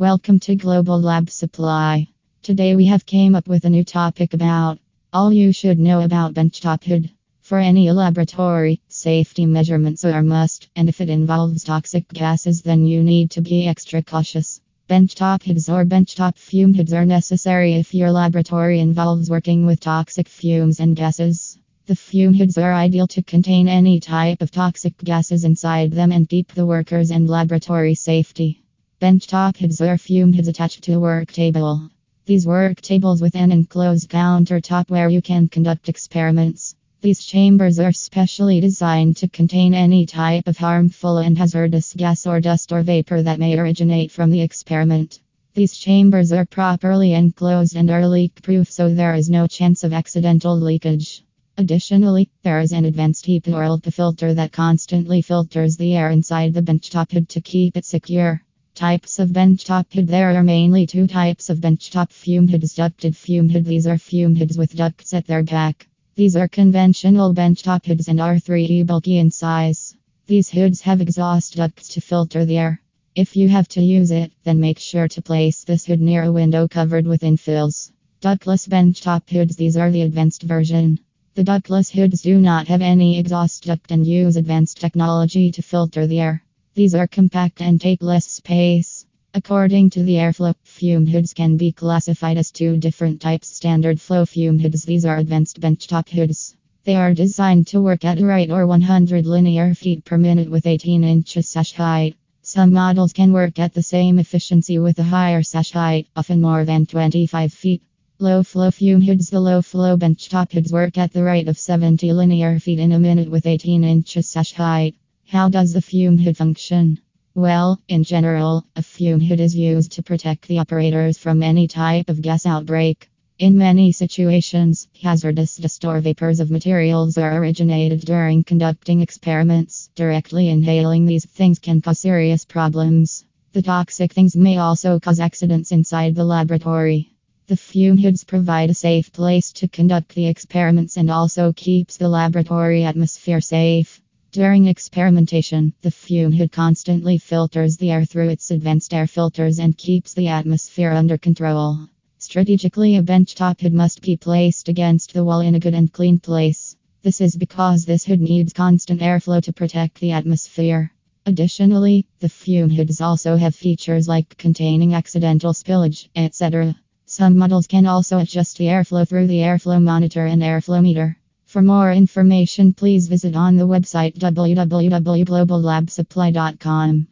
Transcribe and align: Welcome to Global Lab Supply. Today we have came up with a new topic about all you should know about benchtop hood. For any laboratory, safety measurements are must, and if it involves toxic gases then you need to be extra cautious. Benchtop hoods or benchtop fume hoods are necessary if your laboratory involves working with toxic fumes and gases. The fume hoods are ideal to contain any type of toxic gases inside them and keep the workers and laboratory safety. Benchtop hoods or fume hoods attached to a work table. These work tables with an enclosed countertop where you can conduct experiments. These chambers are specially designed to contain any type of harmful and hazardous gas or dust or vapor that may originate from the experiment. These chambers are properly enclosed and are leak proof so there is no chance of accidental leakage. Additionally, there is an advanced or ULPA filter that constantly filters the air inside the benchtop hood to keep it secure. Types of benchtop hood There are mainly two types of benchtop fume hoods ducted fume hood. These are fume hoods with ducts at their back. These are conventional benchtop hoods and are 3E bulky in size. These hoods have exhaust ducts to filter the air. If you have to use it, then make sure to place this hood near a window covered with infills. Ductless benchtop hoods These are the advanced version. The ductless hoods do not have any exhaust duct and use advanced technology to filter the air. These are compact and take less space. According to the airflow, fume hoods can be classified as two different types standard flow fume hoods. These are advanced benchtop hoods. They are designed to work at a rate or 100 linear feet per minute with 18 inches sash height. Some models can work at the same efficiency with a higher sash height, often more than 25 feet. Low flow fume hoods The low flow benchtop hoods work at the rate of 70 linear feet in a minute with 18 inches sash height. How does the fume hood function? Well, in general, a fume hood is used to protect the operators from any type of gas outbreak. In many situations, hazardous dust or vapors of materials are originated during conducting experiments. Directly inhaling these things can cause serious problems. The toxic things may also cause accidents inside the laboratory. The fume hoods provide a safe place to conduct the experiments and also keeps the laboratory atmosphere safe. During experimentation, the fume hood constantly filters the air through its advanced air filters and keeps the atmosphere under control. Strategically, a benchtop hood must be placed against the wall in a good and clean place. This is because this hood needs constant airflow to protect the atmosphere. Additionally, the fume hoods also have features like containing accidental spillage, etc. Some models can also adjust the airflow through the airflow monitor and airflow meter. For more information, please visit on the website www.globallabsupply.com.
Welcome 0.00 0.38
to 0.40 0.54
Global 0.54 1.00
Lab 1.00 1.28
Supply. 1.28 2.06
Today 2.44 2.76
we 2.76 2.86
have 2.86 3.04
came 3.04 3.34
up 3.34 3.48
with 3.48 3.64
a 3.64 3.70
new 3.70 3.82
topic 3.82 4.32
about 4.32 4.78
all 5.12 5.32
you 5.32 5.50
should 5.50 5.80
know 5.80 6.02
about 6.02 6.34
benchtop 6.34 6.84
hood. 6.84 7.10
For 7.40 7.58
any 7.58 7.90
laboratory, 7.90 8.80
safety 8.86 9.44
measurements 9.44 10.04
are 10.04 10.22
must, 10.22 10.68
and 10.76 10.88
if 10.88 11.00
it 11.00 11.10
involves 11.10 11.64
toxic 11.64 12.06
gases 12.10 12.62
then 12.62 12.86
you 12.86 13.02
need 13.02 13.32
to 13.32 13.40
be 13.40 13.66
extra 13.66 14.00
cautious. 14.00 14.60
Benchtop 14.88 15.42
hoods 15.42 15.68
or 15.68 15.84
benchtop 15.84 16.36
fume 16.36 16.74
hoods 16.74 16.92
are 16.92 17.04
necessary 17.04 17.74
if 17.74 17.92
your 17.92 18.12
laboratory 18.12 18.78
involves 18.78 19.28
working 19.28 19.66
with 19.66 19.80
toxic 19.80 20.28
fumes 20.28 20.78
and 20.78 20.94
gases. 20.94 21.58
The 21.86 21.96
fume 21.96 22.34
hoods 22.34 22.56
are 22.56 22.72
ideal 22.72 23.08
to 23.08 23.22
contain 23.24 23.66
any 23.66 23.98
type 23.98 24.42
of 24.42 24.52
toxic 24.52 24.96
gases 24.98 25.42
inside 25.42 25.90
them 25.90 26.12
and 26.12 26.28
keep 26.28 26.52
the 26.52 26.66
workers 26.66 27.10
and 27.10 27.28
laboratory 27.28 27.96
safety. 27.96 28.62
Benchtop 29.00 29.56
hoods 29.58 29.80
or 29.80 29.96
fume 29.96 30.32
hoods 30.32 30.48
attached 30.48 30.82
to 30.82 30.94
a 30.94 30.98
work 30.98 31.30
table. 31.30 31.88
These 32.26 32.48
work 32.48 32.80
tables 32.80 33.22
with 33.22 33.36
an 33.36 33.52
enclosed 33.52 34.10
countertop 34.10 34.90
where 34.90 35.08
you 35.08 35.22
can 35.22 35.46
conduct 35.46 35.88
experiments. 35.88 36.74
These 37.00 37.24
chambers 37.24 37.78
are 37.78 37.92
specially 37.92 38.60
designed 38.60 39.16
to 39.18 39.28
contain 39.28 39.72
any 39.72 40.04
type 40.04 40.48
of 40.48 40.58
harmful 40.58 41.18
and 41.18 41.38
hazardous 41.38 41.94
gas 41.94 42.26
or 42.26 42.40
dust 42.40 42.72
or 42.72 42.82
vapor 42.82 43.22
that 43.22 43.38
may 43.38 43.56
originate 43.56 44.10
from 44.10 44.32
the 44.32 44.40
experiment. 44.40 45.20
These 45.54 45.76
chambers 45.76 46.32
are 46.32 46.44
properly 46.44 47.12
enclosed 47.12 47.76
and 47.76 47.88
are 47.90 48.08
leak 48.08 48.42
proof 48.42 48.68
so 48.68 48.92
there 48.92 49.14
is 49.14 49.30
no 49.30 49.46
chance 49.46 49.84
of 49.84 49.92
accidental 49.92 50.58
leakage. 50.58 51.22
Additionally, 51.56 52.30
there 52.42 52.58
is 52.58 52.72
an 52.72 52.84
advanced 52.84 53.28
or 53.28 53.62
ULPA 53.62 53.92
filter 53.92 54.34
that 54.34 54.50
constantly 54.50 55.22
filters 55.22 55.76
the 55.76 55.94
air 55.94 56.10
inside 56.10 56.52
the 56.52 56.62
benchtop 56.62 57.12
hood 57.12 57.28
to 57.28 57.40
keep 57.40 57.76
it 57.76 57.84
secure. 57.84 58.42
Types 58.78 59.18
of 59.18 59.30
benchtop 59.30 59.92
hood 59.92 60.06
There 60.06 60.30
are 60.36 60.44
mainly 60.44 60.86
two 60.86 61.08
types 61.08 61.50
of 61.50 61.58
benchtop 61.58 62.12
fume 62.12 62.46
hoods 62.46 62.74
ducted 62.74 63.16
fume 63.16 63.48
hood. 63.48 63.64
These 63.64 63.88
are 63.88 63.98
fume 63.98 64.36
hoods 64.36 64.56
with 64.56 64.76
ducts 64.76 65.12
at 65.12 65.26
their 65.26 65.42
back. 65.42 65.88
These 66.14 66.36
are 66.36 66.46
conventional 66.46 67.34
benchtop 67.34 67.84
hoods 67.86 68.06
and 68.06 68.20
are 68.20 68.36
3E 68.36 68.86
bulky 68.86 69.18
in 69.18 69.32
size. 69.32 69.96
These 70.28 70.50
hoods 70.50 70.80
have 70.82 71.00
exhaust 71.00 71.56
ducts 71.56 71.88
to 71.88 72.00
filter 72.00 72.44
the 72.44 72.56
air. 72.56 72.80
If 73.16 73.34
you 73.34 73.48
have 73.48 73.66
to 73.70 73.82
use 73.82 74.12
it, 74.12 74.30
then 74.44 74.60
make 74.60 74.78
sure 74.78 75.08
to 75.08 75.22
place 75.22 75.64
this 75.64 75.86
hood 75.86 76.00
near 76.00 76.22
a 76.22 76.30
window 76.30 76.68
covered 76.68 77.08
with 77.08 77.22
infills. 77.22 77.90
Ductless 78.20 78.68
benchtop 78.68 79.28
hoods 79.28 79.56
These 79.56 79.76
are 79.76 79.90
the 79.90 80.02
advanced 80.02 80.44
version. 80.44 81.00
The 81.34 81.42
ductless 81.42 81.90
hoods 81.90 82.22
do 82.22 82.38
not 82.38 82.68
have 82.68 82.82
any 82.82 83.18
exhaust 83.18 83.64
duct 83.64 83.90
and 83.90 84.06
use 84.06 84.36
advanced 84.36 84.80
technology 84.80 85.50
to 85.50 85.62
filter 85.62 86.06
the 86.06 86.20
air. 86.20 86.44
These 86.78 86.94
are 86.94 87.08
compact 87.08 87.60
and 87.60 87.80
take 87.80 88.04
less 88.04 88.24
space. 88.24 89.04
According 89.34 89.90
to 89.90 90.04
the 90.04 90.14
airflow, 90.14 90.54
fume 90.62 91.08
hoods 91.08 91.34
can 91.34 91.56
be 91.56 91.72
classified 91.72 92.36
as 92.36 92.52
two 92.52 92.76
different 92.76 93.20
types 93.20 93.48
standard 93.48 94.00
flow 94.00 94.24
fume 94.24 94.60
hoods. 94.60 94.84
These 94.84 95.04
are 95.04 95.16
advanced 95.16 95.58
benchtop 95.58 96.08
hoods. 96.08 96.54
They 96.84 96.94
are 96.94 97.14
designed 97.14 97.66
to 97.66 97.82
work 97.82 98.04
at 98.04 98.20
a 98.20 98.24
rate 98.24 98.52
or 98.52 98.64
100 98.64 99.26
linear 99.26 99.74
feet 99.74 100.04
per 100.04 100.16
minute 100.16 100.48
with 100.48 100.68
18 100.68 101.02
inches 101.02 101.48
sash 101.48 101.72
height. 101.72 102.14
Some 102.42 102.72
models 102.72 103.12
can 103.12 103.32
work 103.32 103.58
at 103.58 103.74
the 103.74 103.82
same 103.82 104.20
efficiency 104.20 104.78
with 104.78 105.00
a 105.00 105.10
higher 105.16 105.42
sash 105.42 105.72
height, 105.72 106.06
often 106.14 106.40
more 106.40 106.64
than 106.64 106.86
25 106.86 107.52
feet. 107.52 107.82
Low 108.20 108.44
flow 108.44 108.70
fume 108.70 109.00
hoods 109.00 109.30
The 109.30 109.40
low 109.40 109.62
flow 109.62 109.96
benchtop 109.96 110.52
hoods 110.52 110.72
work 110.72 110.96
at 110.96 111.12
the 111.12 111.24
rate 111.24 111.48
of 111.48 111.58
70 111.58 112.12
linear 112.12 112.60
feet 112.60 112.78
in 112.78 112.92
a 112.92 113.00
minute 113.00 113.28
with 113.28 113.46
18 113.46 113.82
inches 113.82 114.30
sash 114.30 114.52
height. 114.52 114.94
How 115.30 115.50
does 115.50 115.74
the 115.74 115.82
fume 115.82 116.16
hood 116.16 116.38
function? 116.38 117.00
Well, 117.34 117.82
in 117.86 118.02
general, 118.02 118.64
a 118.76 118.82
fume 118.82 119.20
hood 119.20 119.40
is 119.40 119.54
used 119.54 119.92
to 119.92 120.02
protect 120.02 120.48
the 120.48 120.58
operators 120.58 121.18
from 121.18 121.42
any 121.42 121.68
type 121.68 122.08
of 122.08 122.22
gas 122.22 122.46
outbreak. 122.46 123.10
In 123.38 123.58
many 123.58 123.92
situations, 123.92 124.88
hazardous 125.02 125.58
dust 125.58 125.84
or 125.84 126.00
vapors 126.00 126.40
of 126.40 126.50
materials 126.50 127.18
are 127.18 127.36
originated 127.36 128.00
during 128.00 128.42
conducting 128.42 129.02
experiments. 129.02 129.90
Directly 129.94 130.48
inhaling 130.48 131.04
these 131.04 131.26
things 131.26 131.58
can 131.58 131.82
cause 131.82 131.98
serious 131.98 132.46
problems. 132.46 133.26
The 133.52 133.60
toxic 133.60 134.14
things 134.14 134.34
may 134.34 134.56
also 134.56 134.98
cause 134.98 135.20
accidents 135.20 135.72
inside 135.72 136.14
the 136.14 136.24
laboratory. 136.24 137.12
The 137.48 137.56
fume 137.58 137.98
hoods 137.98 138.24
provide 138.24 138.70
a 138.70 138.74
safe 138.74 139.12
place 139.12 139.52
to 139.52 139.68
conduct 139.68 140.14
the 140.14 140.26
experiments 140.26 140.96
and 140.96 141.10
also 141.10 141.52
keeps 141.52 141.98
the 141.98 142.08
laboratory 142.08 142.84
atmosphere 142.84 143.42
safe. 143.42 144.00
During 144.30 144.66
experimentation, 144.66 145.72
the 145.80 145.90
fume 145.90 146.32
hood 146.32 146.52
constantly 146.52 147.16
filters 147.16 147.78
the 147.78 147.90
air 147.90 148.04
through 148.04 148.28
its 148.28 148.50
advanced 148.50 148.92
air 148.92 149.06
filters 149.06 149.58
and 149.58 149.76
keeps 149.76 150.12
the 150.12 150.28
atmosphere 150.28 150.92
under 150.92 151.16
control. 151.16 151.88
Strategically, 152.18 152.96
a 152.96 153.02
benchtop 153.02 153.62
hood 153.62 153.72
must 153.72 154.02
be 154.02 154.18
placed 154.18 154.68
against 154.68 155.14
the 155.14 155.24
wall 155.24 155.40
in 155.40 155.54
a 155.54 155.58
good 155.60 155.72
and 155.72 155.90
clean 155.90 156.18
place. 156.18 156.76
This 157.02 157.22
is 157.22 157.36
because 157.36 157.86
this 157.86 158.04
hood 158.04 158.20
needs 158.20 158.52
constant 158.52 159.00
airflow 159.00 159.42
to 159.44 159.52
protect 159.54 159.98
the 159.98 160.12
atmosphere. 160.12 160.92
Additionally, 161.24 162.04
the 162.20 162.28
fume 162.28 162.68
hoods 162.68 163.00
also 163.00 163.36
have 163.36 163.54
features 163.54 164.08
like 164.08 164.36
containing 164.36 164.92
accidental 164.92 165.54
spillage, 165.54 166.10
etc. 166.14 166.76
Some 167.06 167.38
models 167.38 167.66
can 167.66 167.86
also 167.86 168.18
adjust 168.18 168.58
the 168.58 168.66
airflow 168.66 169.08
through 169.08 169.28
the 169.28 169.40
airflow 169.40 169.82
monitor 169.82 170.26
and 170.26 170.42
airflow 170.42 170.82
meter. 170.82 171.16
For 171.48 171.62
more 171.62 171.90
information, 171.90 172.74
please 172.74 173.08
visit 173.08 173.34
on 173.34 173.56
the 173.56 173.66
website 173.66 174.18
www.globallabsupply.com. 174.18 177.08